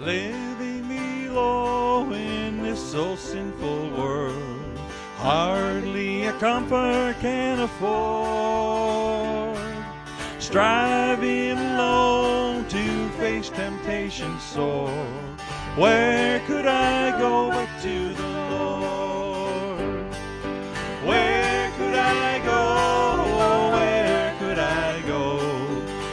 [0.00, 4.78] Living me below in this so sinful world,
[5.16, 9.58] hardly a comfort can afford.
[10.38, 14.88] Striving alone to face temptation sore,
[15.74, 20.14] where could I go but to the Lord?
[21.04, 23.76] Where could I go?
[23.76, 25.40] Where could I go?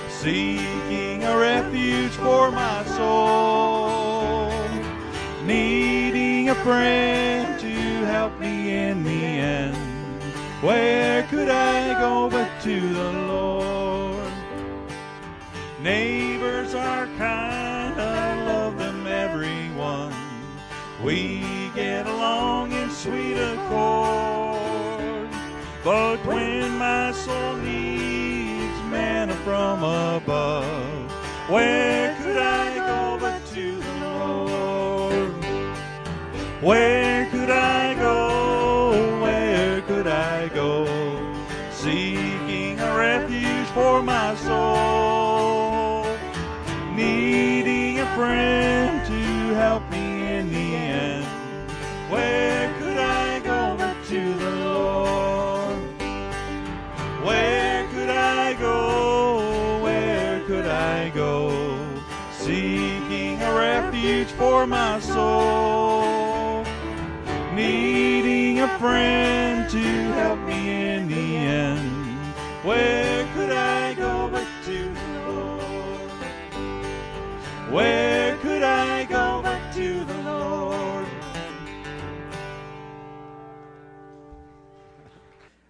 [0.09, 3.34] Seeking a refuge for my soul,
[6.65, 7.75] friend to
[8.07, 9.77] help me in the end.
[10.63, 14.33] Where could I go but to the Lord?
[15.79, 20.11] Neighbors are kind, I love them everyone.
[21.03, 25.29] We get along in sweet accord.
[25.83, 31.11] But when my soul needs manna from above,
[31.47, 32.14] where
[36.65, 37.14] Where
[69.75, 72.33] to help me in the end.
[72.63, 76.11] Where could I go but to the Lord?
[77.71, 81.05] Where could I go but to the Lord?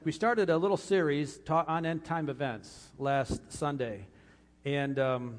[0.03, 4.05] We started a little series on end time events last Sunday.
[4.65, 5.35] And um,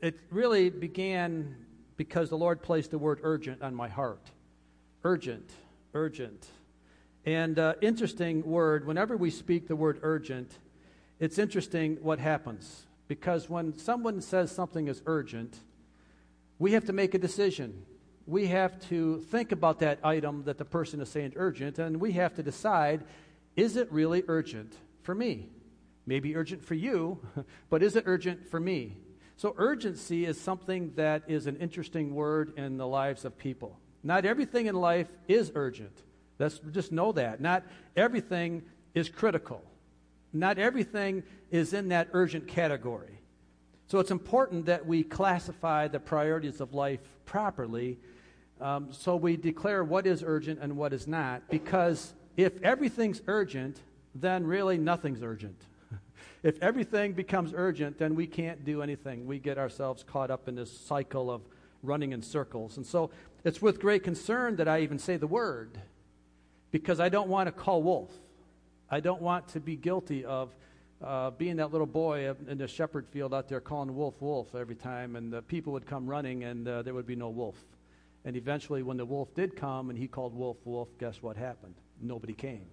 [0.00, 1.56] it really began
[1.96, 4.30] because the Lord placed the word urgent on my heart.
[5.02, 5.50] Urgent,
[5.94, 6.46] urgent.
[7.24, 10.58] And uh, interesting word, whenever we speak the word urgent,
[11.20, 12.86] it's interesting what happens.
[13.06, 15.56] Because when someone says something is urgent,
[16.58, 17.84] we have to make a decision.
[18.26, 22.12] We have to think about that item that the person is saying urgent, and we
[22.12, 23.04] have to decide
[23.54, 25.50] is it really urgent for me?
[26.06, 27.20] Maybe urgent for you,
[27.70, 28.96] but is it urgent for me?
[29.36, 33.78] So, urgency is something that is an interesting word in the lives of people.
[34.02, 36.02] Not everything in life is urgent.
[36.42, 37.40] Let's just know that.
[37.40, 37.64] Not
[37.96, 38.62] everything
[38.94, 39.62] is critical.
[40.32, 43.20] Not everything is in that urgent category.
[43.86, 47.98] So, it's important that we classify the priorities of life properly
[48.62, 53.80] um, so we declare what is urgent and what is not, because if everything's urgent,
[54.14, 55.60] then really nothing's urgent.
[56.44, 59.26] if everything becomes urgent, then we can't do anything.
[59.26, 61.42] We get ourselves caught up in this cycle of
[61.82, 62.76] running in circles.
[62.76, 63.10] And so
[63.42, 65.80] it's with great concern that I even say the word,
[66.72, 68.10] because I don't want to call wolf.
[68.90, 70.54] I don't want to be guilty of
[71.02, 74.74] uh, being that little boy in the shepherd field out there calling wolf, wolf every
[74.74, 77.56] time, and the people would come running and uh, there would be no wolf.
[78.24, 81.74] And eventually, when the wolf did come and he called wolf, wolf, guess what happened?
[82.02, 82.66] nobody came.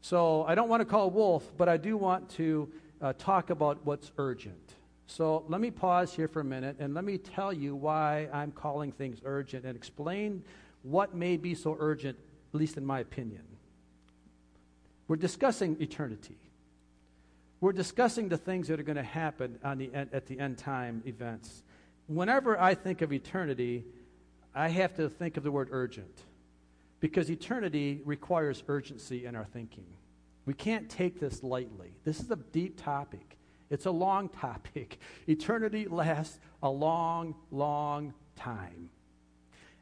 [0.00, 2.70] So I don't want to call wolf, but I do want to
[3.00, 4.74] uh, talk about what's urgent.
[5.06, 8.52] So let me pause here for a minute and let me tell you why I'm
[8.52, 10.42] calling things urgent and explain
[10.82, 12.18] what may be so urgent,
[12.54, 13.42] at least in my opinion.
[15.08, 16.38] We're discussing eternity.
[17.60, 21.02] We're discussing the things that are going to happen on the at the end time
[21.04, 21.62] events.
[22.06, 23.84] Whenever I think of eternity,
[24.54, 26.22] I have to think of the word urgent
[27.00, 29.86] because eternity requires urgency in our thinking.
[30.46, 31.92] We can't take this lightly.
[32.04, 33.36] This is a deep topic,
[33.70, 34.98] it's a long topic.
[35.28, 38.90] Eternity lasts a long, long time.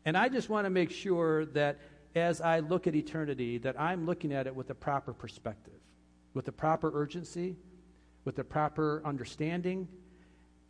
[0.04, 1.78] And I just want to make sure that
[2.14, 5.80] as I look at eternity, that I'm looking at it with the proper perspective,
[6.34, 7.56] with the proper urgency,
[8.24, 9.88] with the proper understanding.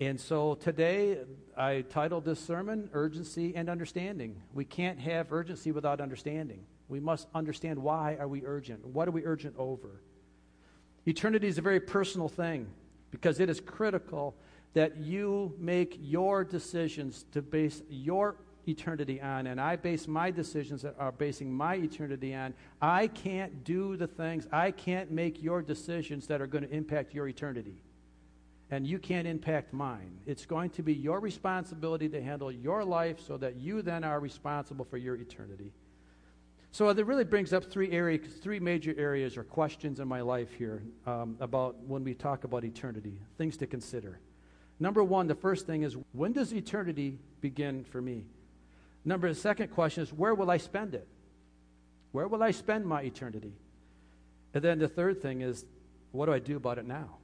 [0.00, 1.18] And so today,
[1.56, 4.40] I titled this sermon Urgency and Understanding.
[4.52, 6.64] We can't have urgency without understanding.
[6.88, 8.86] We must understand why are we urgent?
[8.86, 10.02] What are we urgent over?
[11.06, 12.68] Eternity is a very personal thing
[13.10, 14.36] because it is critical
[14.74, 18.36] that you make your decisions to base your
[18.66, 22.54] eternity on, and I base my decisions that are basing my eternity on.
[22.80, 27.14] I can't do the things, I can't make your decisions that are going to impact
[27.14, 27.82] your eternity.
[28.70, 30.18] And you can't impact mine.
[30.24, 34.18] It's going to be your responsibility to handle your life so that you then are
[34.18, 35.72] responsible for your eternity.
[36.70, 40.54] So that really brings up three areas, three major areas or questions in my life
[40.54, 44.20] here um, about when we talk about eternity, things to consider.
[44.80, 48.24] Number one, the first thing is when does eternity begin for me?
[49.04, 51.08] Number the second question is where will I spend it?
[52.12, 53.54] Where will I spend my eternity?
[54.54, 55.64] And then the third thing is
[56.12, 57.16] what do I do about it now?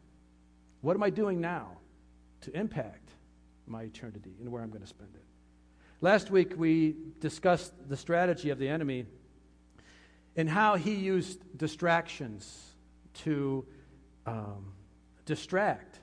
[0.80, 1.78] What am I doing now
[2.42, 3.10] to impact
[3.66, 5.22] my eternity and where I'm going to spend it?
[6.00, 9.06] Last week we discussed the strategy of the enemy
[10.36, 12.74] and how he used distractions
[13.14, 13.66] to
[14.26, 14.72] um,
[15.26, 15.98] distract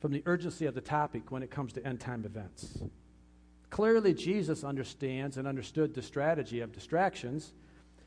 [0.00, 2.82] from the urgency of the topic when it comes to end time events.
[3.70, 7.52] Clearly, Jesus understands and understood the strategy of distractions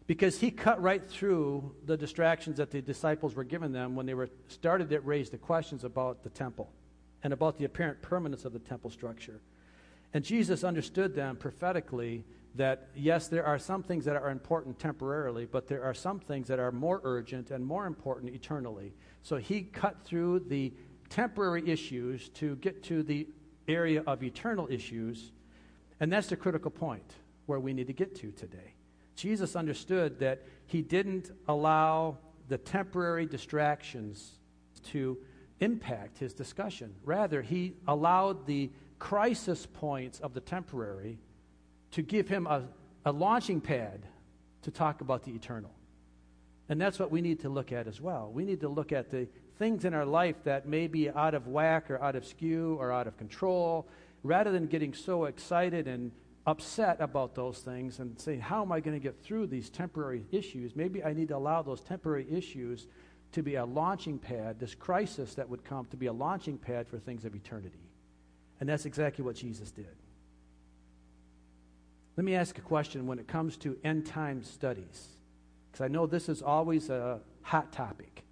[0.07, 4.13] because he cut right through the distractions that the disciples were giving them when they
[4.13, 6.71] were started to raise the questions about the temple
[7.23, 9.41] and about the apparent permanence of the temple structure.
[10.13, 12.25] And Jesus understood them prophetically
[12.55, 16.47] that yes, there are some things that are important temporarily, but there are some things
[16.47, 18.93] that are more urgent and more important eternally.
[19.21, 20.73] So he cut through the
[21.09, 23.27] temporary issues to get to the
[23.67, 25.31] area of eternal issues.
[26.01, 27.13] And that's the critical point
[27.45, 28.73] where we need to get to today.
[29.15, 32.17] Jesus understood that he didn't allow
[32.49, 34.31] the temporary distractions
[34.87, 35.17] to
[35.59, 36.95] impact his discussion.
[37.05, 41.19] Rather, he allowed the crisis points of the temporary
[41.91, 42.63] to give him a,
[43.05, 44.05] a launching pad
[44.63, 45.71] to talk about the eternal.
[46.67, 48.31] And that's what we need to look at as well.
[48.33, 49.27] We need to look at the
[49.59, 52.91] things in our life that may be out of whack or out of skew or
[52.91, 53.87] out of control,
[54.23, 56.11] rather than getting so excited and
[56.45, 60.25] upset about those things and saying, How am I going to get through these temporary
[60.31, 60.75] issues?
[60.75, 62.87] Maybe I need to allow those temporary issues
[63.33, 66.87] to be a launching pad, this crisis that would come to be a launching pad
[66.87, 67.89] for things of eternity.
[68.59, 69.87] And that's exactly what Jesus did.
[72.17, 75.07] Let me ask a question when it comes to end time studies,
[75.71, 78.23] because I know this is always a hot topic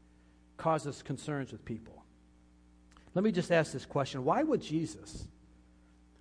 [0.57, 2.03] causes concerns with people.
[3.15, 5.27] Let me just ask this question Why would Jesus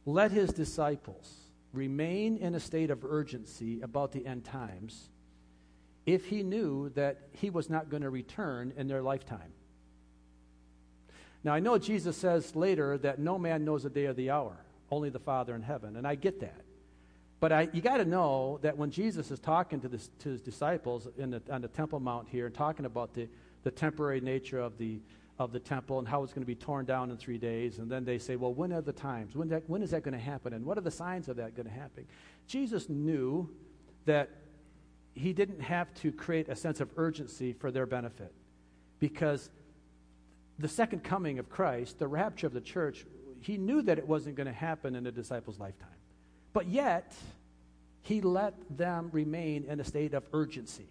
[0.09, 1.35] let his disciples
[1.75, 5.11] remain in a state of urgency about the end times
[6.07, 9.53] if he knew that he was not going to return in their lifetime?
[11.45, 14.57] Now, I know Jesus says later that no man knows the day or the hour,
[14.91, 16.63] only the Father in heaven, and I get that.
[17.39, 20.41] But I, you got to know that when Jesus is talking to, this, to his
[20.41, 23.29] disciples the, on the Temple Mount here, and talking about the,
[23.63, 25.01] the temporary nature of the,
[25.39, 27.79] of the temple and how it's going to be torn down in three days.
[27.79, 29.37] And then they say, well, when are the times?
[29.37, 30.53] When, that, when is that going to happen?
[30.53, 32.07] And what are the signs of that going to happen?
[32.47, 33.49] Jesus knew
[34.05, 34.31] that
[35.15, 38.33] he didn't have to create a sense of urgency for their benefit
[38.99, 39.51] because
[40.59, 43.05] the second coming of Christ, the rapture of the church,
[43.41, 45.89] he knew that it wasn't going to happen in the disciples' lifetime.
[46.53, 47.15] But yet,
[48.03, 50.89] he let them remain in a state of urgency.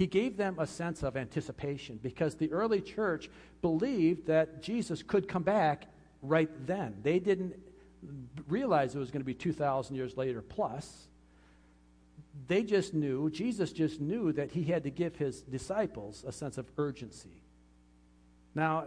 [0.00, 3.28] He gave them a sense of anticipation because the early church
[3.60, 5.88] believed that Jesus could come back
[6.22, 6.96] right then.
[7.02, 7.54] They didn't
[8.48, 11.06] realize it was going to be 2,000 years later plus.
[12.48, 16.56] They just knew, Jesus just knew that he had to give his disciples a sense
[16.56, 17.42] of urgency.
[18.54, 18.86] Now,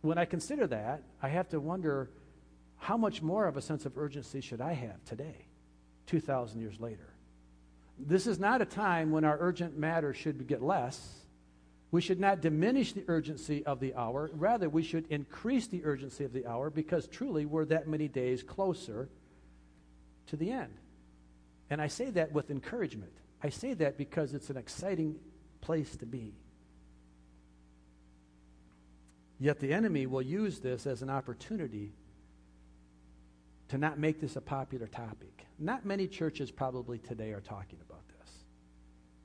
[0.00, 2.10] when I consider that, I have to wonder
[2.78, 5.46] how much more of a sense of urgency should I have today,
[6.06, 7.14] 2,000 years later?
[7.98, 11.18] This is not a time when our urgent matter should get less.
[11.90, 14.30] We should not diminish the urgency of the hour.
[14.34, 18.42] Rather, we should increase the urgency of the hour because truly we're that many days
[18.42, 19.08] closer
[20.26, 20.74] to the end.
[21.70, 23.12] And I say that with encouragement.
[23.42, 25.16] I say that because it's an exciting
[25.60, 26.34] place to be.
[29.38, 31.92] Yet the enemy will use this as an opportunity
[33.68, 35.46] to not make this a popular topic.
[35.58, 38.32] Not many churches probably today are talking about this.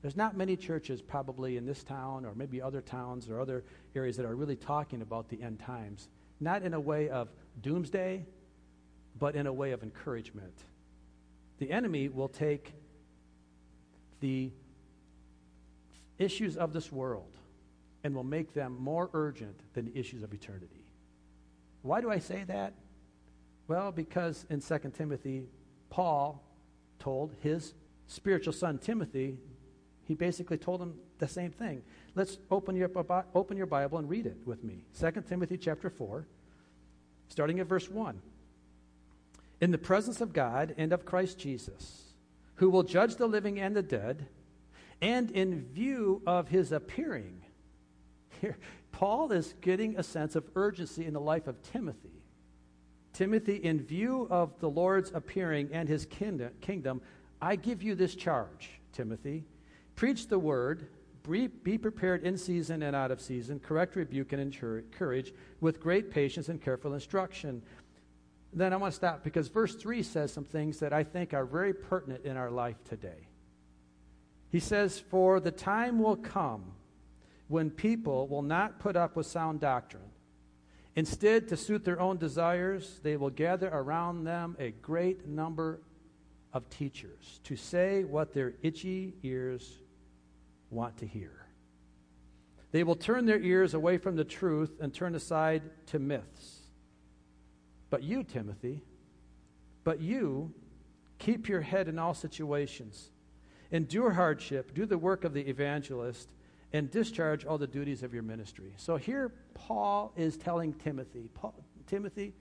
[0.02, 3.64] There's not many churches probably in this town or maybe other towns or other
[3.96, 6.08] areas that are really talking about the end times.
[6.40, 7.28] Not in a way of
[7.62, 8.26] doomsday,
[9.18, 10.64] but in a way of encouragement.
[11.58, 12.74] The enemy will take
[14.20, 14.50] the
[16.18, 17.36] issues of this world
[18.02, 20.84] and will make them more urgent than the issues of eternity.
[21.82, 22.74] Why do I say that?
[23.66, 25.44] Well, because in 2 Timothy,
[25.90, 26.42] Paul
[26.98, 27.74] told his
[28.06, 29.38] spiritual son Timothy,
[30.06, 31.82] he basically told him the same thing.
[32.14, 32.90] Let's open your,
[33.34, 34.84] open your Bible and read it with me.
[34.98, 36.26] 2 Timothy chapter 4,
[37.28, 38.20] starting at verse 1.
[39.60, 42.14] In the presence of God and of Christ Jesus,
[42.56, 44.26] who will judge the living and the dead,
[45.00, 47.42] and in view of his appearing.
[48.40, 48.58] Here,
[48.92, 52.23] Paul is getting a sense of urgency in the life of Timothy.
[53.14, 57.00] Timothy, in view of the Lord's appearing and his kingdom,
[57.40, 59.44] I give you this charge, Timothy.
[59.94, 60.88] Preach the word,
[61.22, 66.48] Be, prepared in season and out of season, correct, rebuke, and encourage with great patience
[66.48, 67.62] and careful instruction.
[68.52, 71.44] Then I want to stop because verse 3 says some things that I think are
[71.44, 73.28] very pertinent in our life today.
[74.50, 76.72] He says, For the time will come
[77.46, 80.02] when people will not put up with sound doctrine.
[80.96, 85.80] Instead, to suit their own desires, they will gather around them a great number
[86.52, 89.80] of teachers to say what their itchy ears
[90.70, 91.46] want to hear.
[92.70, 96.60] They will turn their ears away from the truth and turn aside to myths.
[97.90, 98.82] But you, Timothy,
[99.84, 100.52] but you,
[101.18, 103.10] keep your head in all situations.
[103.70, 106.28] Endure hardship, do the work of the evangelist,
[106.74, 108.74] and discharge all the duties of your ministry.
[108.78, 111.54] So here, Paul is telling Timothy, Paul,
[111.86, 112.34] Timothy,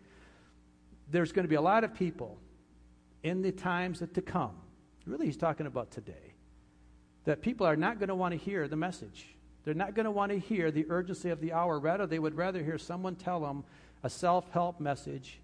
[1.12, 2.40] there's going to be a lot of people
[3.22, 4.56] in the times that to come.
[5.06, 6.34] Really, he's talking about today.
[7.25, 9.28] That people are not going to want to hear the message.
[9.66, 11.80] They're not going to want to hear the urgency of the hour.
[11.80, 13.63] Rather, they would rather hear someone tell them
[14.02, 15.42] a self help message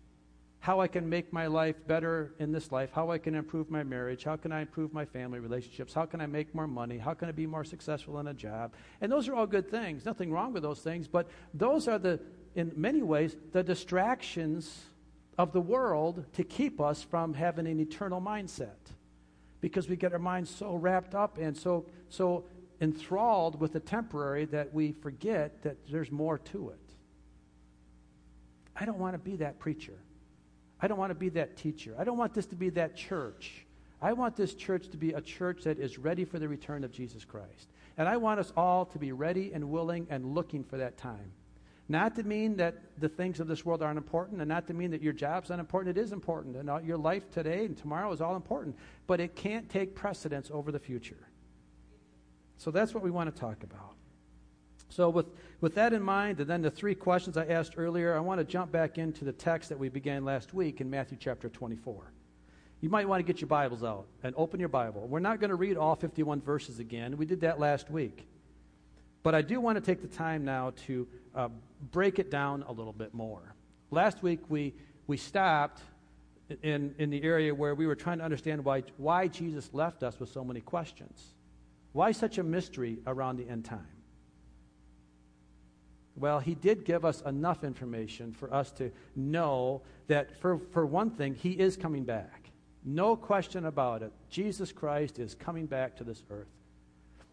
[0.62, 3.84] how I can make my life better in this life, how I can improve my
[3.84, 7.14] marriage, how can I improve my family relationships, how can I make more money, how
[7.14, 8.74] can I be more successful in a job.
[9.00, 10.06] And those are all good things.
[10.06, 12.20] Nothing wrong with those things, but those are the,
[12.56, 14.84] in many ways, the distractions
[15.38, 18.76] of the world to keep us from having an eternal mindset.
[19.62, 22.44] Because we get our minds so wrapped up and so, so
[22.82, 26.80] enthralled with the temporary that we forget that there's more to it.
[28.76, 30.00] I don't want to be that preacher.
[30.82, 31.96] I don't want to be that teacher.
[31.98, 33.66] I don't want this to be that church.
[34.02, 36.92] I want this church to be a church that is ready for the return of
[36.92, 37.68] Jesus Christ.
[37.98, 41.34] And I want us all to be ready and willing and looking for that time.
[41.90, 44.92] Not to mean that the things of this world aren't important, and not to mean
[44.92, 45.98] that your job's unimportant.
[45.98, 48.78] It is important, and your life today and tomorrow is all important.
[49.08, 51.28] But it can't take precedence over the future.
[52.58, 53.96] So that's what we want to talk about.
[54.90, 55.28] So, with,
[55.62, 58.44] with that in mind, and then the three questions I asked earlier, I want to
[58.44, 62.12] jump back into the text that we began last week in Matthew chapter 24.
[62.82, 65.06] You might want to get your Bibles out and open your Bible.
[65.08, 67.18] We're not going to read all 51 verses again.
[67.18, 68.26] We did that last week.
[69.22, 71.50] But I do want to take the time now to uh,
[71.92, 73.54] break it down a little bit more.
[73.92, 74.74] Last week, we,
[75.08, 75.82] we stopped
[76.64, 80.20] in, in the area where we were trying to understand why, why Jesus left us
[80.20, 81.36] with so many questions.
[81.92, 83.99] Why such a mystery around the end time?
[86.20, 91.12] Well, he did give us enough information for us to know that, for, for one
[91.12, 92.52] thing, he is coming back.
[92.84, 94.12] No question about it.
[94.30, 96.48] Jesus Christ is coming back to this earth.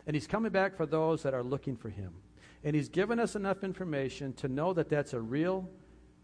[0.07, 2.13] And he's coming back for those that are looking for him.
[2.63, 5.69] And he's given us enough information to know that that's a real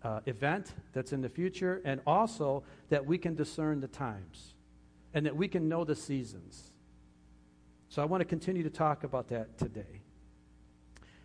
[0.05, 4.55] uh, event that's in the future, and also that we can discern the times
[5.15, 6.73] and that we can know the seasons.
[7.89, 10.02] So I want to continue to talk about that today.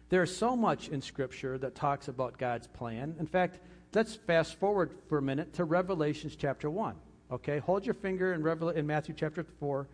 [0.10, 3.16] There's so much in Scripture that talks about God's plan.
[3.20, 3.60] In fact,
[3.94, 6.96] let's fast forward for a minute to Revelations chapter 1.
[7.30, 9.88] Okay, hold your finger in, Revel- in Matthew chapter 4,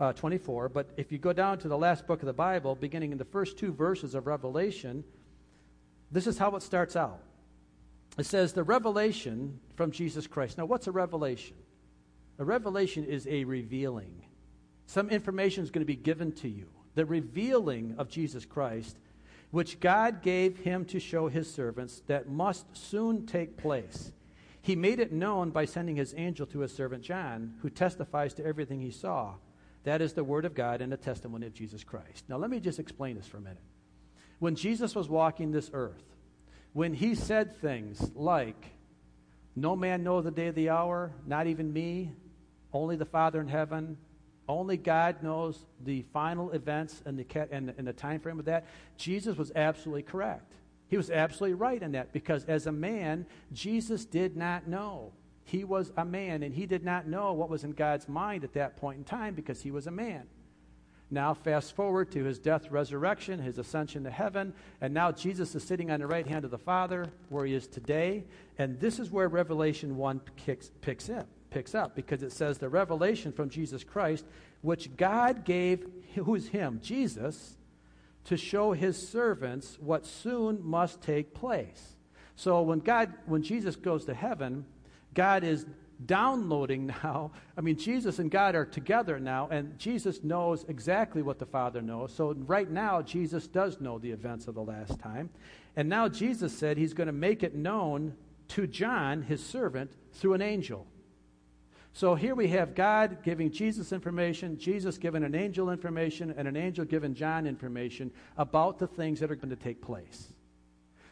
[0.00, 0.70] uh, 24.
[0.70, 3.26] But if you go down to the last book of the Bible, beginning in the
[3.26, 5.04] first two verses of Revelation,
[6.10, 7.20] this is how it starts out.
[8.16, 10.56] It says, The revelation from Jesus Christ.
[10.56, 11.56] Now, what's a revelation?
[12.38, 14.24] A revelation is a revealing.
[14.86, 16.68] Some information is going to be given to you.
[16.94, 18.96] The revealing of Jesus Christ
[19.50, 24.12] which God gave him to show his servants that must soon take place.
[24.60, 28.44] He made it known by sending his angel to his servant John, who testifies to
[28.44, 29.34] everything he saw.
[29.84, 32.24] That is the word of God and the testimony of Jesus Christ.
[32.28, 33.62] Now, let me just explain this for a minute.
[34.38, 36.04] When Jesus was walking this earth,
[36.74, 38.72] when he said things like,
[39.56, 42.12] No man knows the day of the hour, not even me,
[42.72, 43.96] only the Father in heaven,
[44.48, 48.66] only God knows the final events and the, and, and the time frame of that.
[48.96, 50.54] Jesus was absolutely correct.
[50.88, 55.12] He was absolutely right in that because as a man, Jesus did not know.
[55.44, 58.54] He was a man and he did not know what was in God's mind at
[58.54, 60.24] that point in time because he was a man.
[61.10, 64.52] Now, fast forward to his death, resurrection, his ascension to heaven,
[64.82, 67.66] and now Jesus is sitting on the right hand of the Father where he is
[67.66, 68.24] today.
[68.58, 72.68] And this is where Revelation 1 kicks, picks up picks up because it says the
[72.68, 74.24] revelation from Jesus Christ,
[74.62, 77.56] which God gave, who is Him, Jesus,
[78.24, 81.96] to show His servants what soon must take place.
[82.36, 84.64] So when God, when Jesus goes to heaven,
[85.14, 85.66] God is
[86.04, 87.32] downloading now.
[87.56, 91.82] I mean, Jesus and God are together now, and Jesus knows exactly what the Father
[91.82, 92.12] knows.
[92.12, 95.30] So right now, Jesus does know the events of the last time.
[95.76, 98.14] And now Jesus said he's going to make it known
[98.48, 100.86] to John, his servant, through an angel.
[101.98, 106.56] So here we have God giving Jesus information, Jesus giving an angel information, and an
[106.56, 110.32] angel giving John information about the things that are going to take place.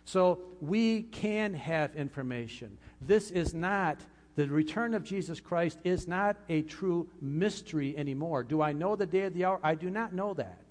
[0.04, 2.78] So we can have information.
[3.00, 3.98] This is not,
[4.36, 8.44] the return of Jesus Christ is not a true mystery anymore.
[8.44, 9.58] Do I know the day of the hour?
[9.64, 10.62] I do not know that.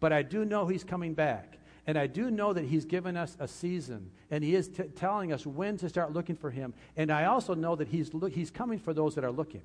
[0.00, 1.56] But I do know he's coming back.
[1.86, 5.32] And I do know that He's given us a season, and He is t- telling
[5.32, 6.74] us when to start looking for Him.
[6.96, 9.62] And I also know that he's, lo- he's coming for those that are looking.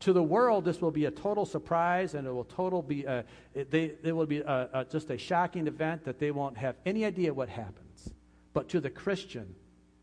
[0.00, 3.24] To the world, this will be a total surprise, and it will total be a,
[3.54, 6.76] it, they, it will be a, a, just a shocking event that they won't have
[6.86, 8.10] any idea what happens.
[8.54, 9.54] But to the Christian,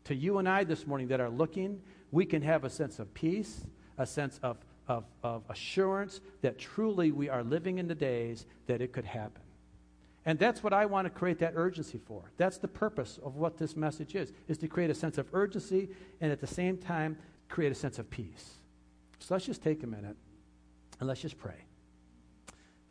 [0.04, 1.80] to you and I this morning that are looking,
[2.12, 3.66] we can have a sense of peace,
[3.98, 4.56] a sense of,
[4.86, 9.42] of, of assurance that truly we are living in the days that it could happen.
[10.24, 12.30] And that's what I want to create that urgency for.
[12.36, 15.88] That's the purpose of what this message is, is to create a sense of urgency
[16.20, 17.16] and at the same time
[17.48, 18.58] create a sense of peace.
[19.20, 20.16] So let's just take a minute
[21.00, 21.64] and let's just pray.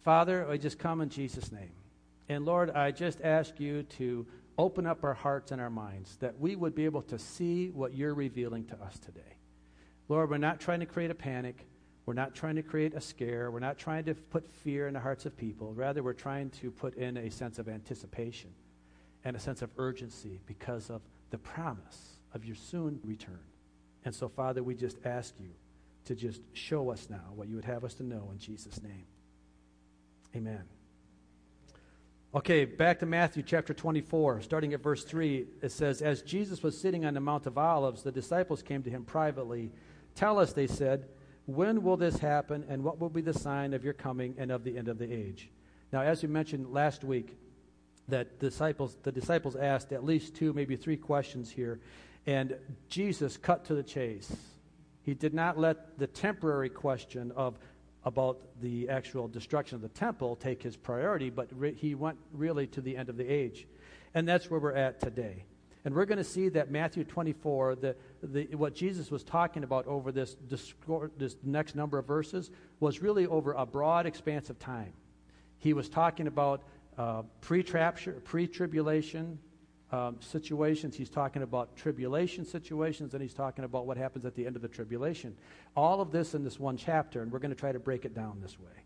[0.03, 1.71] Father, I just come in Jesus' name.
[2.29, 4.25] And Lord, I just ask you to
[4.57, 7.93] open up our hearts and our minds that we would be able to see what
[7.93, 9.35] you're revealing to us today.
[10.09, 11.67] Lord, we're not trying to create a panic.
[12.07, 13.51] We're not trying to create a scare.
[13.51, 15.73] We're not trying to put fear in the hearts of people.
[15.73, 18.49] Rather, we're trying to put in a sense of anticipation
[19.25, 23.41] and a sense of urgency because of the promise of your soon return.
[24.05, 25.49] And so, Father, we just ask you
[26.05, 29.05] to just show us now what you would have us to know in Jesus' name.
[30.33, 30.63] Amen.
[32.33, 35.45] Okay, back to Matthew chapter 24, starting at verse 3.
[35.61, 38.89] It says, As Jesus was sitting on the Mount of Olives, the disciples came to
[38.89, 39.73] him privately.
[40.15, 41.09] Tell us, they said,
[41.47, 44.63] when will this happen, and what will be the sign of your coming and of
[44.63, 45.49] the end of the age?
[45.91, 47.37] Now, as we mentioned last week,
[48.09, 51.79] that disciples, the disciples asked at least two, maybe three questions here,
[52.25, 52.55] and
[52.89, 54.35] Jesus cut to the chase.
[55.03, 57.57] He did not let the temporary question of
[58.03, 62.67] about the actual destruction of the temple take his priority, but re- he went really
[62.67, 63.67] to the end of the age.
[64.13, 65.45] And that's where we're at today.
[65.85, 69.87] And we're going to see that Matthew 24, the, the, what Jesus was talking about
[69.87, 74.93] over this, this next number of verses, was really over a broad expanse of time.
[75.59, 76.63] He was talking about
[76.97, 79.39] uh, pre-tribulation
[79.91, 80.95] um, situations.
[80.95, 84.61] He's talking about tribulation situations, and he's talking about what happens at the end of
[84.61, 85.35] the tribulation.
[85.75, 88.13] All of this in this one chapter, and we're going to try to break it
[88.13, 88.83] down this way.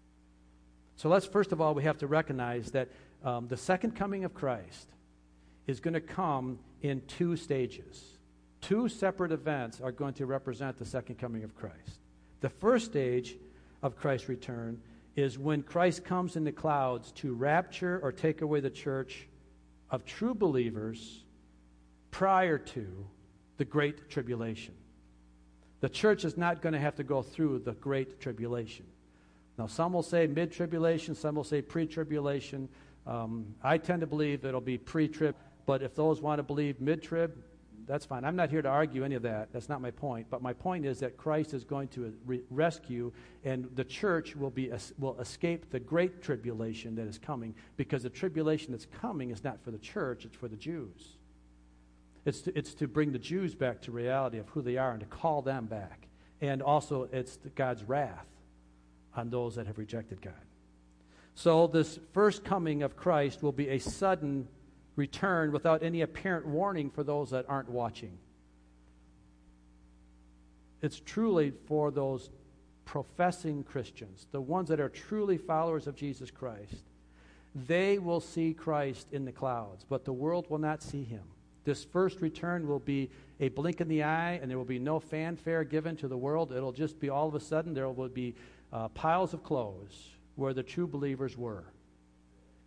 [0.95, 2.89] So let's first of all, we have to recognize that
[3.23, 4.87] um, the second coming of Christ
[5.65, 8.17] is going to come in two stages.
[8.61, 11.99] Two separate events are going to represent the second coming of Christ.
[12.41, 13.35] The first stage
[13.81, 14.81] of Christ's return
[15.15, 19.27] is when Christ comes in the clouds to rapture or take away the church
[19.89, 21.23] of true believers
[22.11, 23.05] prior to
[23.57, 24.73] the Great Tribulation.
[25.81, 28.85] The church is not going to have to go through the Great Tribulation.
[29.57, 32.69] Now, some will say mid tribulation, some will say pre tribulation.
[33.05, 35.35] Um, I tend to believe it'll be pre trib.
[35.65, 37.35] But if those want to believe mid trib,
[37.87, 38.23] that's fine.
[38.23, 39.51] I'm not here to argue any of that.
[39.51, 40.27] That's not my point.
[40.29, 43.11] But my point is that Christ is going to re- rescue,
[43.43, 48.09] and the church will, be, will escape the great tribulation that is coming because the
[48.09, 51.17] tribulation that's coming is not for the church, it's for the Jews.
[52.23, 54.99] It's to, it's to bring the Jews back to reality of who they are and
[54.99, 56.07] to call them back.
[56.39, 58.27] And also, it's God's wrath
[59.15, 60.33] on those that have rejected God.
[61.33, 64.47] So, this first coming of Christ will be a sudden
[64.95, 68.17] return without any apparent warning for those that aren't watching.
[70.81, 72.29] It's truly for those
[72.85, 76.83] professing Christians, the ones that are truly followers of Jesus Christ.
[77.53, 81.23] They will see Christ in the clouds, but the world will not see him.
[81.63, 84.99] This first return will be a blink in the eye, and there will be no
[84.99, 86.51] fanfare given to the world.
[86.51, 88.35] It'll just be all of a sudden there will be
[88.73, 91.65] uh, piles of clothes where the true believers were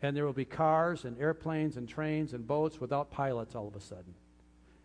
[0.05, 3.75] and there will be cars and airplanes and trains and boats without pilots all of
[3.75, 4.15] a sudden.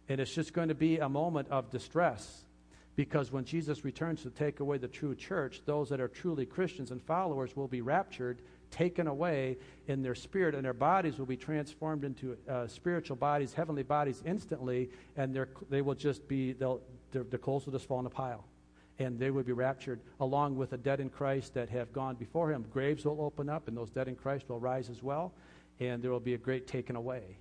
[0.07, 2.45] And it's just going to be a moment of distress
[2.95, 6.91] because when Jesus returns to take away the true church, those that are truly Christians
[6.91, 11.37] and followers will be raptured, taken away in their spirit, and their bodies will be
[11.37, 15.37] transformed into uh, spiritual bodies, heavenly bodies instantly, and
[15.69, 16.79] they will just be, they'll,
[17.11, 18.45] their, their clothes will just fall in a pile
[18.99, 22.51] and they would be raptured along with the dead in Christ that have gone before
[22.51, 22.65] him.
[22.71, 25.31] Graves will open up, and those dead in Christ will rise as well,
[25.79, 27.37] and there will be a great taken away.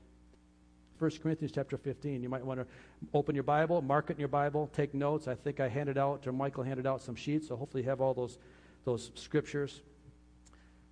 [1.01, 2.23] 1 Corinthians chapter 15.
[2.23, 2.66] You might want to
[3.12, 5.29] open your Bible, mark it in your Bible, take notes.
[5.29, 8.01] I think I handed out, or Michael handed out some sheets, so hopefully you have
[8.01, 8.38] all those,
[8.85, 9.83] those scriptures.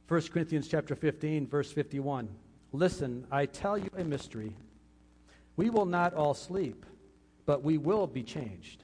[0.08, 2.28] 1 Corinthians chapter 15, verse 51.
[2.72, 4.52] Listen, I tell you a mystery.
[5.56, 6.84] We will not all sleep,
[7.46, 8.82] but we will be changed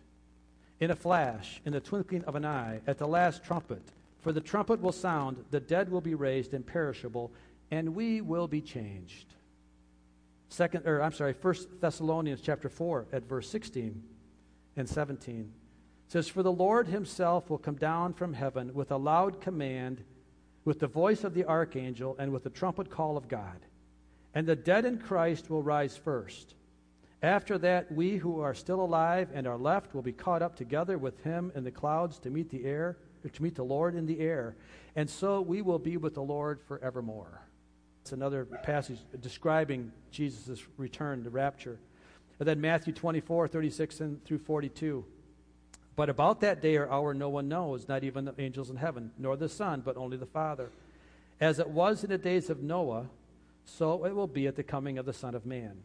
[0.83, 3.81] in a flash, in the twinkling of an eye, at the last trumpet.
[4.21, 7.31] For the trumpet will sound, the dead will be raised imperishable,
[7.71, 9.27] and we will be changed.
[10.49, 14.03] Second, or I'm sorry, First Thessalonians chapter 4 at verse 16
[14.77, 15.53] and 17
[16.09, 20.03] says, For the Lord himself will come down from heaven with a loud command,
[20.65, 23.61] with the voice of the archangel, and with the trumpet call of God.
[24.35, 26.57] And the dead in Christ will rise first.
[27.23, 30.99] After that, we who are still alive and are left will be caught up together
[30.99, 32.97] with him in the clouds to meet the air,
[33.33, 34.57] to meet the Lord in the air.
[34.97, 37.41] And so we will be with the Lord forevermore.
[38.01, 41.79] It's another passage describing Jesus' return, the rapture.
[42.41, 45.05] And then Matthew 24, 36 and through 42.
[45.95, 49.13] But about that day or hour no one knows, not even the angels in heaven,
[49.17, 50.71] nor the Son, but only the Father.
[51.41, 53.07] As it was in the days of Noah,
[53.65, 55.85] so it will be at the coming of the Son of Man.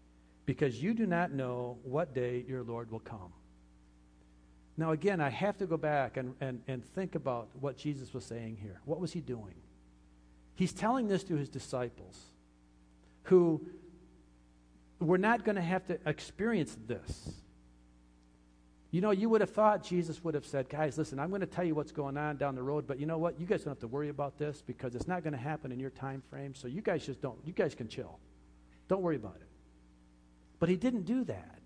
[0.51, 3.31] because you do not know what day your Lord will come.
[4.75, 8.25] Now, again, I have to go back and, and, and think about what Jesus was
[8.25, 8.81] saying here.
[8.83, 9.55] What was he doing?
[10.55, 12.19] He's telling this to his disciples
[13.23, 13.65] who
[14.99, 17.31] were not going to have to experience this.
[18.91, 21.47] You know, you would have thought Jesus would have said, Guys, listen, I'm going to
[21.47, 23.39] tell you what's going on down the road, but you know what?
[23.39, 25.79] You guys don't have to worry about this because it's not going to happen in
[25.79, 26.53] your time frame.
[26.55, 28.19] So you guys just don't, you guys can chill.
[28.89, 29.47] Don't worry about it.
[30.61, 31.59] But he didn't do that.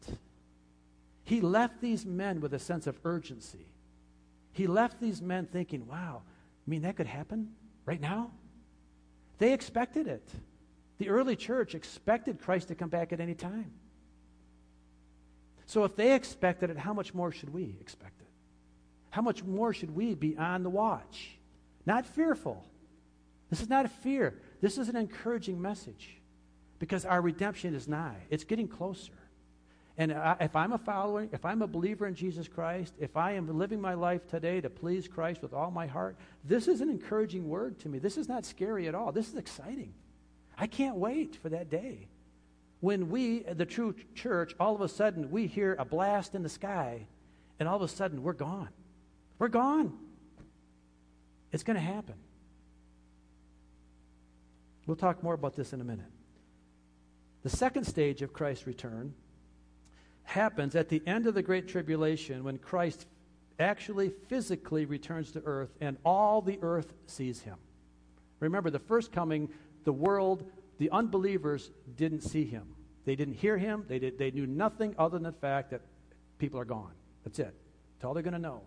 [1.26, 3.68] He left these men with a sense of urgency.
[4.54, 7.52] He left these men thinking, wow, I mean, that could happen
[7.86, 8.32] right now?
[9.38, 10.26] They expected it.
[10.98, 13.74] The early church expected Christ to come back at any time.
[15.66, 18.30] So if they expected it, how much more should we expect it?
[19.10, 21.38] How much more should we be on the watch?
[21.86, 22.64] Not fearful.
[23.50, 24.40] This is not a fear.
[24.62, 26.22] This is an encouraging message
[26.80, 28.18] because our redemption is nigh.
[28.30, 29.14] It's getting closer.
[29.98, 33.32] And I, if I'm a follower, if I'm a believer in Jesus Christ, if I
[33.34, 36.90] am living my life today to please Christ with all my heart, this is an
[36.90, 38.00] encouraging word to me.
[38.00, 39.12] This is not scary at all.
[39.12, 39.94] This is exciting.
[40.58, 42.08] I can't wait for that day
[42.82, 46.50] when we, the true church, all of a sudden we hear a blast in the
[46.50, 47.08] sky,
[47.60, 48.70] and all of a sudden we're gone.
[49.40, 49.98] We're gone.
[51.52, 52.16] It's going to happen.
[54.86, 56.06] We'll talk more about this in a minute.
[57.46, 59.14] The second stage of Christ's return
[60.24, 63.06] happens at the end of the Great Tribulation when Christ
[63.60, 67.58] actually physically returns to earth and all the earth sees him.
[68.40, 69.48] Remember, the first coming,
[69.84, 72.66] the world, the unbelievers didn't see him.
[73.06, 73.86] They didn't hear him.
[73.88, 75.82] They, did, they knew nothing other than the fact that
[76.40, 76.94] people are gone.
[77.26, 77.54] That's it.
[77.94, 78.64] That's all they're going to know.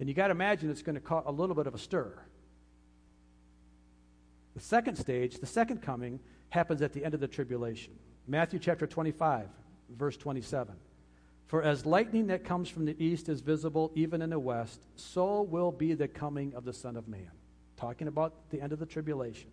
[0.00, 2.12] And you got to imagine it's going to cause a little bit of a stir.
[4.56, 6.18] The second stage, the second coming,
[6.52, 7.94] happens at the end of the tribulation.
[8.28, 9.48] Matthew chapter 25,
[9.96, 10.74] verse 27.
[11.46, 15.42] For as lightning that comes from the east is visible even in the west, so
[15.42, 17.30] will be the coming of the Son of Man.
[17.76, 19.48] Talking about the end of the tribulation.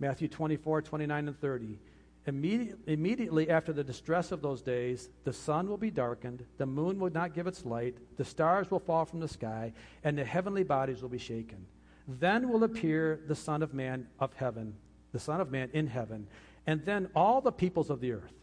[0.00, 1.78] Matthew 24, 29, and 30.
[2.26, 6.98] Immediate, immediately after the distress of those days, the sun will be darkened, the moon
[6.98, 10.64] will not give its light, the stars will fall from the sky, and the heavenly
[10.64, 11.66] bodies will be shaken.
[12.08, 14.74] Then will appear the Son of Man of heaven
[15.16, 16.26] the Son of Man in heaven.
[16.66, 18.34] And then all the peoples of the earth,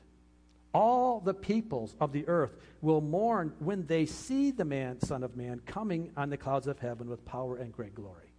[0.73, 5.37] all the peoples of the earth will mourn when they see the man, Son of
[5.37, 8.33] Man, coming on the clouds of heaven with power and great glory.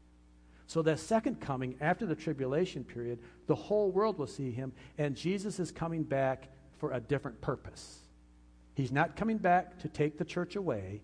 [0.67, 5.15] So, that second coming, after the tribulation period, the whole world will see him, and
[5.15, 8.01] Jesus is coming back for a different purpose.
[8.75, 11.03] He's not coming back to take the church away,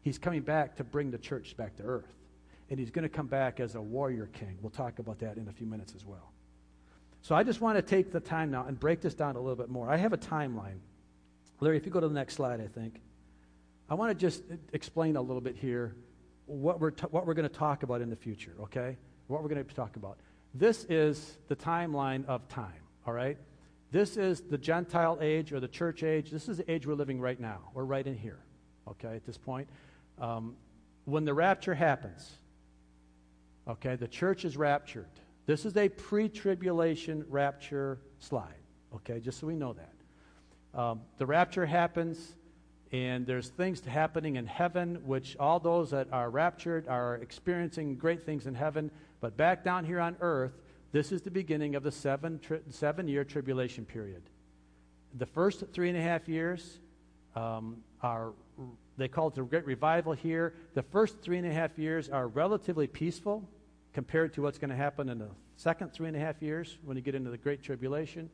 [0.00, 2.12] he's coming back to bring the church back to earth.
[2.70, 4.56] And he's going to come back as a warrior king.
[4.62, 6.31] We'll talk about that in a few minutes as well.
[7.22, 9.56] So I just want to take the time now and break this down a little
[9.56, 9.88] bit more.
[9.88, 10.78] I have a timeline.
[11.60, 13.00] Larry, if you go to the next slide, I think.
[13.88, 15.94] I want to just explain a little bit here
[16.46, 18.96] what we're, t- what we're going to talk about in the future, okay?
[19.28, 20.18] What we're going to talk about.
[20.52, 23.38] This is the timeline of time, all right?
[23.92, 26.30] This is the Gentile age or the church age.
[26.30, 27.60] This is the age we're living right now.
[27.72, 28.40] We're right in here,
[28.88, 29.68] okay, at this point.
[30.18, 30.56] Um,
[31.04, 32.28] when the rapture happens,
[33.68, 35.06] okay, the church is raptured.
[35.46, 38.62] This is a pre tribulation rapture slide,
[38.94, 40.80] okay, just so we know that.
[40.80, 42.34] Um, the rapture happens
[42.92, 48.22] And there's things happening in heaven, which all those that are raptured are experiencing great
[48.22, 48.90] things in heaven.
[49.20, 50.52] But back down here on earth,
[50.92, 54.22] this is the beginning of the seven, tri- seven year tribulation period.
[55.14, 56.80] The first three and a half years
[57.34, 58.34] um, are,
[58.98, 60.52] they call it the Great Revival here.
[60.74, 63.48] The first three and a half years are relatively peaceful
[63.92, 66.96] compared to what's going to happen in the second three and a half years when
[66.96, 68.30] you get into the Great Tribulation.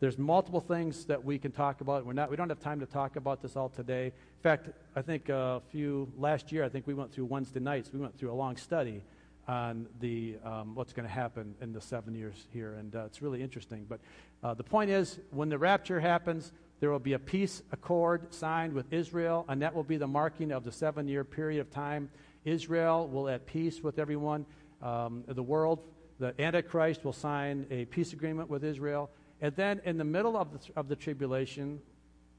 [0.00, 2.04] There's multiple things that we can talk about.
[2.04, 4.06] We're not, we don't have time to talk about this all today.
[4.06, 7.92] In fact, I think a few, last year, I think we went through Wednesday nights,
[7.92, 9.02] we went through a long study
[9.46, 13.22] on the, um, what's going to happen in the seven years here, and uh, it's
[13.22, 13.86] really interesting.
[13.88, 14.00] But
[14.42, 18.72] uh, the point is, when the rapture happens, there will be a peace accord signed
[18.72, 22.10] with Israel, and that will be the marking of the seven year period of time.
[22.44, 24.46] Israel will at peace with everyone.
[24.82, 25.80] Um, the world,
[26.18, 29.10] the Antichrist will sign a peace agreement with Israel.
[29.40, 31.80] And then in the middle of the, of the tribulation,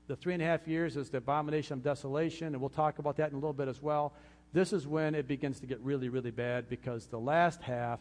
[0.08, 3.18] the three and a half years is the abomination of desolation, and we'll talk about
[3.18, 4.14] that in a little bit as well.
[4.52, 8.00] This is when it begins to get really, really bad because the last half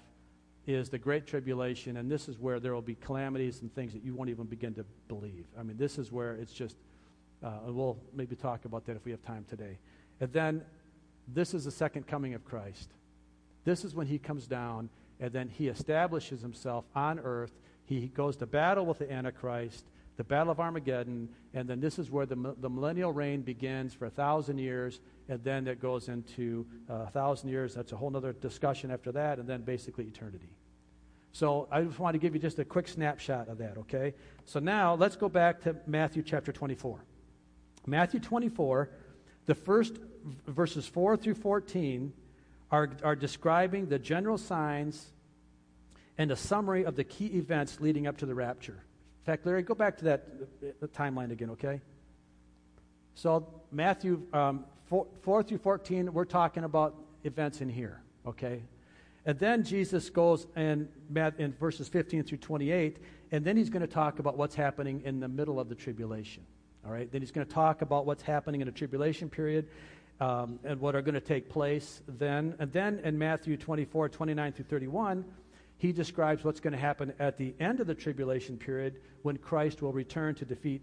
[0.67, 4.05] is the great tribulation, and this is where there will be calamities and things that
[4.05, 5.47] you won't even begin to believe.
[5.59, 6.77] I mean, this is where it's just,
[7.43, 9.79] uh, we'll maybe talk about that if we have time today.
[10.21, 10.63] And then
[11.27, 12.91] this is the second coming of Christ.
[13.65, 17.53] This is when he comes down, and then he establishes himself on earth
[17.85, 19.85] he goes to battle with the Antichrist,
[20.17, 24.07] the Battle of Armageddon, and then this is where the, the millennial reign begins for
[24.07, 27.75] a thousand years, and then it goes into uh, a thousand years.
[27.75, 30.51] That's a whole other discussion after that, and then basically eternity.
[31.33, 34.15] So I just want to give you just a quick snapshot of that, okay?
[34.45, 37.03] So now let's go back to Matthew chapter 24.
[37.87, 38.91] Matthew 24,
[39.47, 39.97] the first
[40.47, 42.13] verses 4 through 14
[42.73, 45.13] are, are describing the general signs
[46.19, 48.83] and a summary of the key events leading up to the rapture.
[49.23, 51.81] In fact, Larry, go back to that timeline again, okay?
[53.15, 58.63] So, Matthew um, 4, 4 through 14, we're talking about events in here, okay?
[59.27, 60.89] And then Jesus goes in,
[61.39, 62.99] in verses 15 through 28,
[63.31, 66.45] and then he's going to talk about what's happening in the middle of the tribulation.
[66.85, 67.11] All right?
[67.11, 69.69] Then he's going to talk about what's happening in the tribulation period
[70.21, 72.55] um, and what are going to take place then.
[72.59, 75.25] And then in Matthew 24, 29 through 31,
[75.79, 79.83] he describes what's going to happen at the end of the tribulation period when Christ
[79.83, 80.83] will return to defeat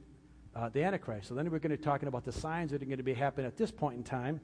[0.55, 1.29] uh, the Antichrist.
[1.29, 3.13] So then we're going to be talking about the signs that are going to be
[3.13, 4.41] happening at this point in time.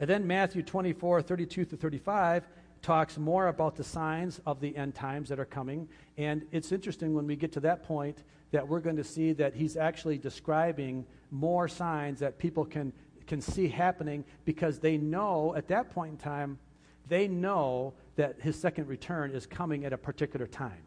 [0.00, 2.46] And then Matthew 24, 32 to 35
[2.82, 5.88] talks more about the signs of the end times that are coming.
[6.16, 9.54] And it's interesting when we get to that point that we're going to see that
[9.54, 12.92] he's actually describing more signs that people can,
[13.28, 16.58] can see happening because they know at that point in time,
[17.06, 20.82] they know that his second return is coming at a particular time.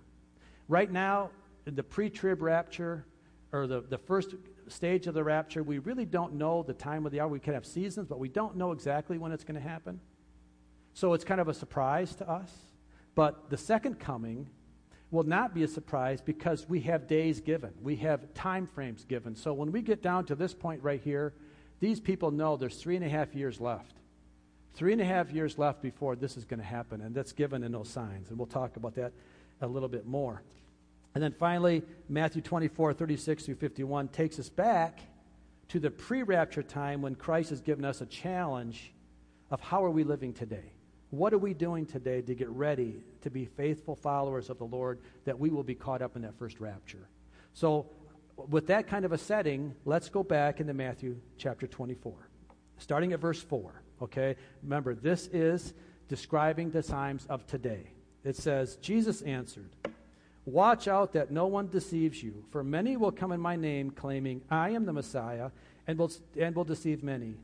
[0.67, 1.29] Right now,
[1.65, 3.05] in the pre trib rapture,
[3.53, 4.35] or the, the first
[4.67, 7.27] stage of the rapture, we really don't know the time of the hour.
[7.27, 9.99] We can have seasons, but we don't know exactly when it's going to happen.
[10.93, 12.51] So it's kind of a surprise to us.
[13.15, 14.49] But the second coming
[15.09, 19.35] will not be a surprise because we have days given, we have time frames given.
[19.35, 21.33] So when we get down to this point right here,
[21.81, 23.95] these people know there's three and a half years left.
[24.73, 27.63] Three and a half years left before this is going to happen, and that's given
[27.63, 28.29] in those signs.
[28.29, 29.11] And we'll talk about that
[29.59, 30.43] a little bit more.
[31.13, 35.01] And then finally, Matthew 24, 36 through 51 takes us back
[35.69, 38.93] to the pre rapture time when Christ has given us a challenge
[39.49, 40.71] of how are we living today?
[41.09, 44.99] What are we doing today to get ready to be faithful followers of the Lord
[45.25, 47.09] that we will be caught up in that first rapture?
[47.53, 47.89] So,
[48.49, 52.13] with that kind of a setting, let's go back into Matthew chapter 24,
[52.77, 53.81] starting at verse 4.
[54.01, 54.35] Okay?
[54.63, 55.73] Remember, this is
[56.07, 57.91] describing the times of today.
[58.23, 59.69] It says, Jesus answered,
[60.45, 64.41] Watch out that no one deceives you, for many will come in my name, claiming,
[64.49, 65.51] I am the Messiah,
[65.87, 67.35] and will, and will deceive many.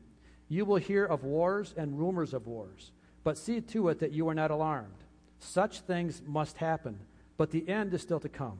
[0.49, 2.91] You will hear of wars and rumors of wars,
[3.23, 5.03] but see to it that you are not alarmed.
[5.39, 6.99] Such things must happen,
[7.37, 8.59] but the end is still to come.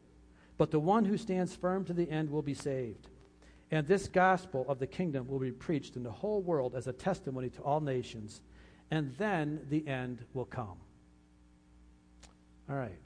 [0.61, 3.07] But the one who stands firm to the end will be saved.
[3.71, 6.93] And this gospel of the kingdom will be preached in the whole world as a
[6.93, 8.43] testimony to all nations,
[8.91, 10.77] and then the end will come.
[12.69, 12.99] All right.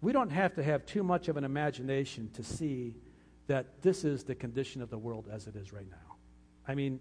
[0.00, 2.94] We don't have to have too much of an imagination to see
[3.46, 6.16] that this is the condition of the world as it is right now.
[6.66, 6.98] I mean,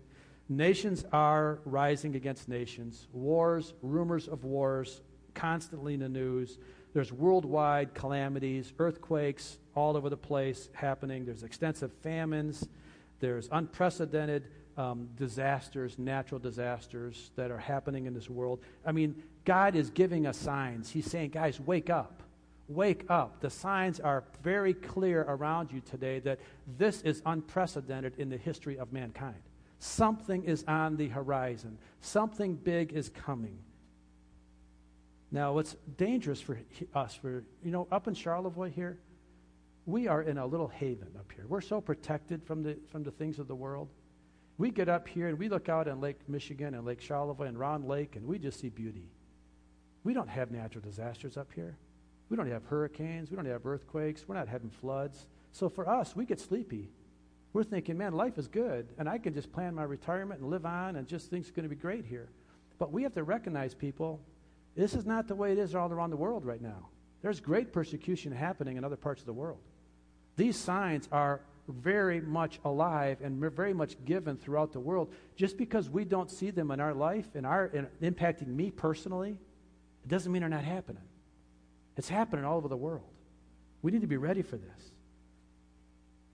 [0.50, 5.00] nations are rising against nations, wars, rumors of wars,
[5.34, 6.58] constantly in the news.
[6.94, 11.26] There's worldwide calamities, earthquakes all over the place happening.
[11.26, 12.68] There's extensive famines.
[13.20, 18.60] There's unprecedented um, disasters, natural disasters that are happening in this world.
[18.86, 20.90] I mean, God is giving us signs.
[20.90, 22.24] He's saying, guys, wake up.
[22.68, 23.42] Wake up.
[23.42, 26.40] The signs are very clear around you today that
[26.78, 29.42] this is unprecedented in the history of mankind.
[29.80, 33.58] Something is on the horizon, something big is coming.
[35.32, 36.60] Now, what's dangerous for
[36.94, 39.00] us, for, you know, up in Charlevoix here,
[39.86, 41.46] we are in a little haven up here.
[41.48, 43.90] We're so protected from the, from the things of the world.
[44.58, 47.58] We get up here and we look out on Lake Michigan and Lake Charlevoix and
[47.58, 49.10] Round Lake and we just see beauty.
[50.04, 51.78] We don't have natural disasters up here.
[52.30, 53.30] We don't have hurricanes.
[53.30, 54.26] We don't have earthquakes.
[54.28, 55.28] We're not having floods.
[55.52, 56.90] So for us, we get sleepy.
[57.54, 60.66] We're thinking, man, life is good, and I can just plan my retirement and live
[60.66, 62.30] on, and just things are going to be great here.
[62.80, 64.22] But we have to recognize, people,
[64.76, 66.88] this is not the way it is all around the world right now.
[67.22, 69.60] There's great persecution happening in other parts of the world.
[70.38, 75.14] These signs are very much alive and very much given throughout the world.
[75.36, 77.70] Just because we don't see them in our life and are
[78.02, 79.38] impacting me personally,
[80.04, 81.04] it doesn't mean they're not happening.
[81.98, 83.04] It's happening all over the world.
[83.82, 84.92] We need to be ready for this.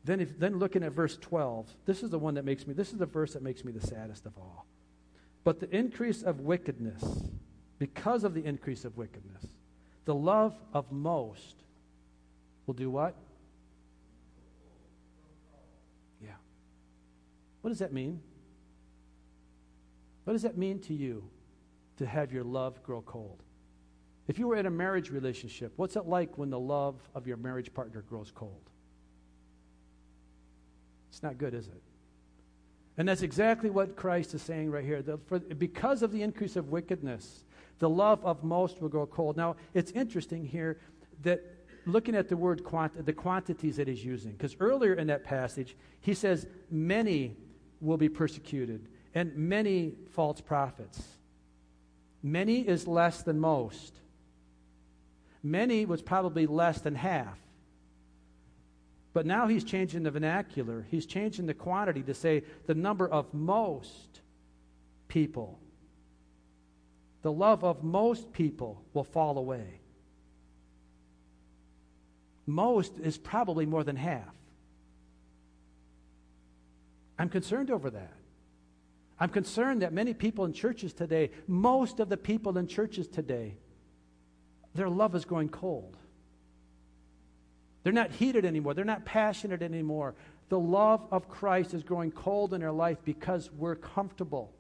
[0.04, 2.94] Then, if, then looking at verse 12, this is the one that makes me, this
[2.94, 4.66] is the verse that makes me the saddest of all.
[5.44, 7.04] But the increase of wickedness
[7.80, 9.46] because of the increase of wickedness.
[10.06, 11.56] The love of most
[12.66, 13.16] will do what?
[16.24, 16.30] Yeah.
[17.62, 18.22] What does that mean?
[20.24, 21.24] What does that mean to you
[21.98, 23.44] to have your love grow cold?
[24.28, 27.38] If you were in a marriage relationship, what's it like when the love of your
[27.38, 28.70] marriage partner grows cold?
[31.10, 31.82] It's not good, is it?
[32.98, 35.02] And that's exactly what Christ is saying right here.
[35.02, 37.46] The, for, because of the increase of wickedness,
[37.80, 39.38] the love of most will grow cold.
[39.38, 40.80] Now, it's interesting here
[41.24, 41.44] that
[41.86, 45.76] looking at the word quant- the quantities that he's using, because earlier in that passage,
[46.02, 47.36] he says, many
[47.80, 51.02] will be persecuted and many false prophets.
[52.24, 53.94] Many is less than most.
[55.44, 57.40] Many was probably less than half.
[59.14, 60.86] But now he's changing the vernacular.
[60.92, 64.22] He's changing the quantity to say the number of most
[65.08, 65.60] people
[67.28, 69.82] the love of most people will fall away.
[72.46, 74.34] Most is probably more than half.
[77.20, 78.14] I'm concerned over that.
[79.20, 83.58] I'm concerned that many people in churches today, most of the people in churches today,
[84.74, 85.98] their love is going cold.
[87.84, 88.74] They're not heated anymore.
[88.74, 90.16] They're not passionate anymore.
[90.48, 94.54] The love of Christ is growing cold in their life because we're comfortable.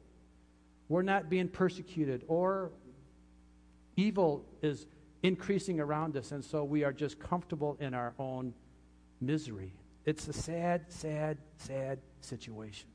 [0.89, 2.71] We're not being persecuted, or
[3.95, 4.87] evil is
[5.23, 8.53] increasing around us, and so we are just comfortable in our own
[9.19, 9.73] misery.
[10.05, 12.87] It's a sad, sad, sad situation.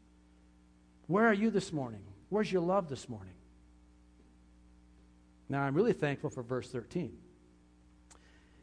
[1.07, 2.02] Where are you this morning?
[2.31, 3.35] Where's your love this morning?
[5.48, 7.12] Now, I'm really thankful for verse 13.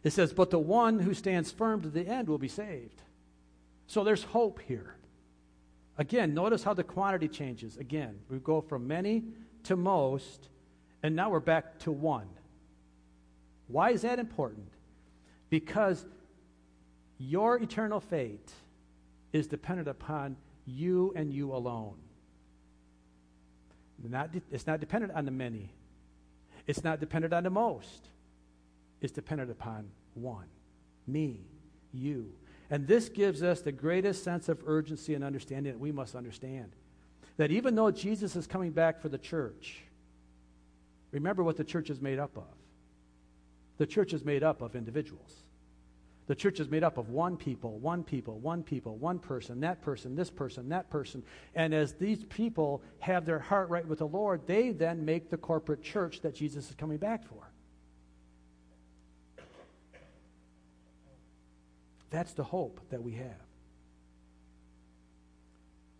[0.04, 3.02] It says, But the one who stands firm to the end will be saved.
[3.86, 4.96] So there's hope here.
[6.00, 7.78] Again, notice how the quantity changes.
[7.78, 9.26] Again, we go from many
[9.64, 10.50] to most,
[11.04, 12.30] and now we're back to one.
[13.68, 14.72] Why is that important?
[15.50, 16.06] Because
[17.18, 18.52] your eternal fate
[19.34, 21.98] is dependent upon you and you alone.
[24.02, 25.74] Not de- it's not dependent on the many.
[26.66, 28.08] It's not dependent on the most.
[29.02, 30.48] It's dependent upon one
[31.10, 31.42] me,
[31.92, 32.32] you.
[32.70, 36.72] And this gives us the greatest sense of urgency and understanding that we must understand.
[37.38, 39.82] That even though Jesus is coming back for the church,
[41.12, 42.44] remember what the church is made up of.
[43.78, 45.44] The church is made up of individuals.
[46.28, 49.82] The church is made up of one people, one people, one people, one person, that
[49.82, 51.24] person, this person, that person.
[51.56, 55.38] And as these people have their heart right with the Lord, they then make the
[55.38, 57.49] corporate church that Jesus is coming back for.
[62.10, 63.50] That's the hope that we have.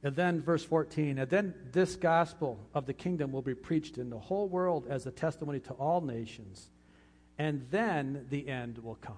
[0.02, 4.10] And then, verse 14, and then this gospel of the kingdom will be preached in
[4.10, 6.70] the whole world as a testimony to all nations,
[7.38, 9.16] and then the end will come.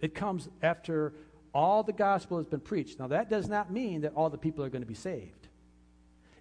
[0.00, 1.12] It comes after
[1.52, 3.00] all the gospel has been preached.
[3.00, 5.48] Now, that does not mean that all the people are going to be saved.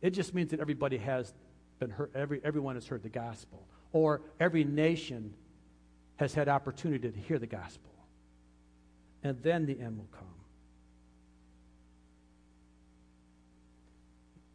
[0.01, 1.33] It just means that everybody has
[1.79, 5.33] been heard, every, everyone has heard the gospel, or every nation
[6.17, 7.91] has had opportunity to hear the gospel
[9.24, 10.28] and then the end will come.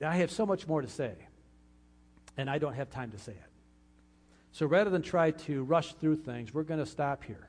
[0.05, 1.15] I have so much more to say,
[2.37, 3.51] and I don't have time to say it.
[4.53, 7.49] So rather than try to rush through things, we're going to stop here.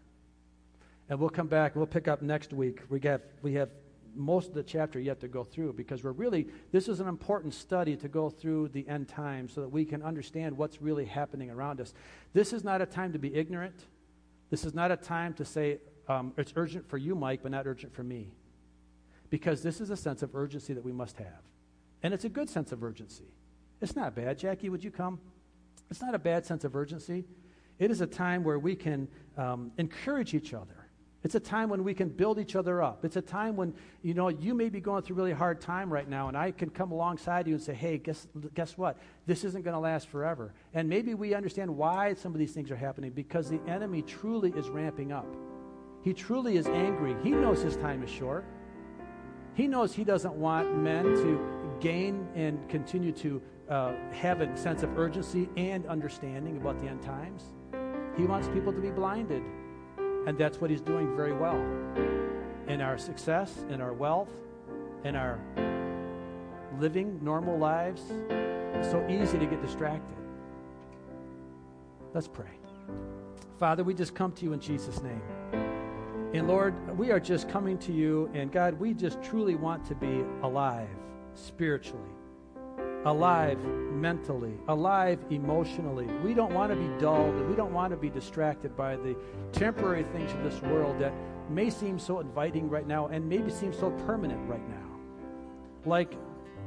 [1.10, 2.82] And we'll come back, we'll pick up next week.
[2.90, 3.70] We, got, we have
[4.16, 7.54] most of the chapter yet to go through because we're really, this is an important
[7.54, 11.50] study to go through the end times so that we can understand what's really happening
[11.50, 11.94] around us.
[12.34, 13.76] This is not a time to be ignorant.
[14.50, 17.68] This is not a time to say, um, it's urgent for you, Mike, but not
[17.68, 18.32] urgent for me.
[19.30, 21.44] Because this is a sense of urgency that we must have.
[22.04, 23.26] And it's a good sense of urgency.
[23.82, 24.38] It's not bad.
[24.38, 25.20] Jackie, would you come?
[25.90, 27.26] It's not a bad sense of urgency.
[27.80, 30.88] It is a time where we can um, encourage each other
[31.24, 33.04] it's a time when we can build each other up.
[33.04, 35.92] It's a time when, you know, you may be going through a really hard time
[35.92, 38.98] right now, and I can come alongside you and say, hey, guess, guess what?
[39.26, 40.54] This isn't going to last forever.
[40.74, 44.52] And maybe we understand why some of these things are happening because the enemy truly
[44.52, 45.28] is ramping up.
[46.08, 47.18] He truly is angry.
[47.22, 48.46] He knows his time is short.
[49.56, 54.84] He knows he doesn't want men to gain and continue to uh, have a sense
[54.84, 57.44] of urgency and understanding about the end times.
[58.16, 59.44] He wants people to be blinded
[60.26, 61.60] and that's what he's doing very well.
[62.70, 64.32] In our success, in our wealth,
[65.04, 65.38] in our
[66.80, 70.16] living normal lives, it's so easy to get distracted.
[72.14, 72.58] Let's pray.
[73.60, 75.77] Father, we just come to you in Jesus' name.
[76.34, 79.96] And Lord, we are just coming to you, and God, we just truly want to
[79.96, 80.90] be alive
[81.34, 82.10] spiritually
[83.06, 83.64] alive
[83.94, 86.06] mentally, alive emotionally.
[86.24, 87.48] We don't want to be dulled.
[87.48, 89.16] We don't want to be distracted by the
[89.52, 91.14] temporary things of this world that
[91.50, 94.88] may seem so inviting right now and maybe seem so permanent right now.
[95.86, 96.18] Like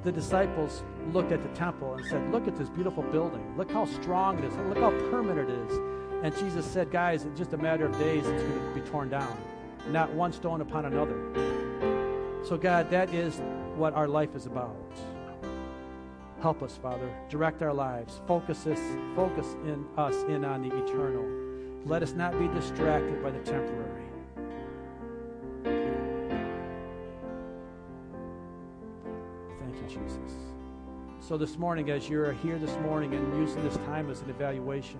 [0.02, 0.82] the disciples
[1.12, 3.54] looked at the temple and said, Look at this beautiful building.
[3.56, 4.56] Look how strong it is.
[4.56, 5.78] Look how permanent it is.
[6.22, 9.10] And Jesus said, Guys, in just a matter of days, it's going to be torn
[9.10, 9.36] down.
[9.88, 11.18] Not one stone upon another.
[12.44, 13.40] So, God, that is
[13.76, 14.76] what our life is about.
[16.40, 17.08] Help us, Father.
[17.28, 18.20] Direct our lives.
[18.26, 18.80] Focus us,
[19.14, 21.26] focus in us in on the eternal.
[21.86, 24.04] Let us not be distracted by the temporary.
[29.60, 30.32] Thank you, Jesus.
[31.20, 34.98] So this morning, as you're here this morning and using this time as an evaluation,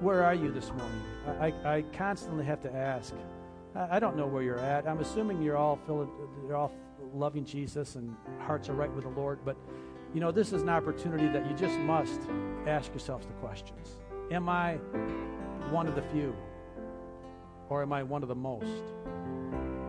[0.00, 1.02] where are you this morning?
[1.26, 3.12] I, I, I constantly have to ask.
[3.74, 4.86] I, don't know where you're at.
[4.88, 5.78] I'm assuming you're all,
[6.46, 6.72] you're all
[7.14, 9.56] loving Jesus and hearts are right with the Lord, but
[10.12, 12.20] you know, this is an opportunity that you just must
[12.66, 13.98] ask yourselves the questions
[14.30, 14.74] Am I
[15.70, 16.34] one of the few?
[17.68, 18.82] Or am I one of the most?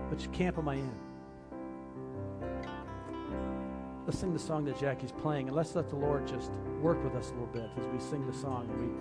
[0.09, 0.91] Which camp am I in?
[4.05, 6.51] Let's sing the song that Jackie's playing, and let's let the Lord just
[6.81, 8.97] work with us a little bit as we sing the song and we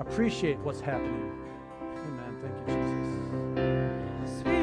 [0.00, 1.32] appreciate what's happening.
[1.82, 2.36] Amen.
[2.40, 3.85] Thank you, Jesus.
[4.26, 4.55] Spirit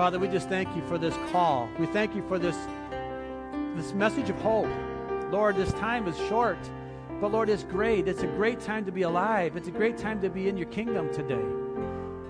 [0.00, 1.68] Father, we just thank you for this call.
[1.78, 2.56] We thank you for this,
[3.76, 4.66] this message of hope.
[5.30, 6.56] Lord, this time is short,
[7.20, 8.08] but Lord, it's great.
[8.08, 9.58] It's a great time to be alive.
[9.58, 11.44] It's a great time to be in your kingdom today.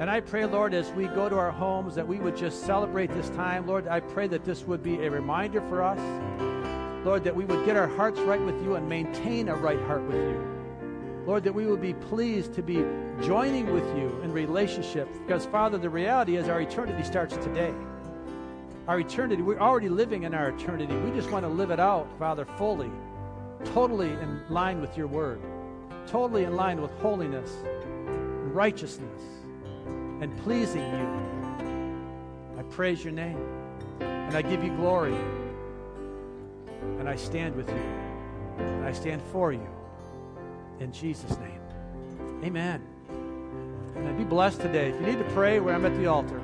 [0.00, 3.12] And I pray, Lord, as we go to our homes, that we would just celebrate
[3.12, 3.68] this time.
[3.68, 6.00] Lord, I pray that this would be a reminder for us.
[7.06, 10.02] Lord, that we would get our hearts right with you and maintain a right heart
[10.08, 10.59] with you.
[11.26, 12.84] Lord, that we will be pleased to be
[13.22, 15.08] joining with you in relationship.
[15.26, 17.74] Because, Father, the reality is our eternity starts today.
[18.88, 20.94] Our eternity, we're already living in our eternity.
[20.96, 22.90] We just want to live it out, Father, fully,
[23.66, 25.40] totally in line with your word,
[26.06, 29.20] totally in line with holiness and righteousness
[30.20, 32.58] and pleasing you.
[32.58, 33.38] I praise your name
[34.00, 35.16] and I give you glory.
[36.98, 37.82] And I stand with you.
[38.58, 39.66] And I stand for you.
[40.80, 41.60] In Jesus' name.
[42.42, 42.82] Amen.
[43.94, 44.88] And be blessed today.
[44.88, 46.40] If you need to pray, where I'm at the altar.